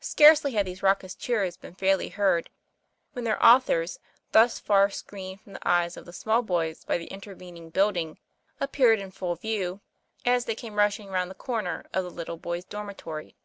Scarcely 0.00 0.50
had 0.54 0.66
these 0.66 0.82
raucous 0.82 1.14
cheers 1.14 1.56
been 1.56 1.76
fairly 1.76 2.08
heard, 2.08 2.50
when 3.12 3.24
their 3.24 3.40
authors, 3.40 4.00
thus 4.32 4.58
far 4.58 4.90
screened 4.90 5.42
from 5.42 5.52
the 5.52 5.60
eyes 5.68 5.96
of 5.96 6.06
the 6.06 6.12
small 6.12 6.42
boys 6.42 6.84
by 6.84 6.98
the 6.98 7.06
intervening 7.06 7.70
build 7.70 7.96
ing, 7.96 8.18
appeared 8.58 8.98
in 8.98 9.12
full 9.12 9.36
view, 9.36 9.80
as 10.26 10.46
they 10.46 10.56
came 10.56 10.74
rushing 10.74 11.08
round 11.08 11.30
the 11.30 11.36
corner 11.36 11.84
of 11.94 12.02
the" 12.02 12.10
little 12.10 12.36
boys' 12.36 12.64
dormitory." 12.64 13.36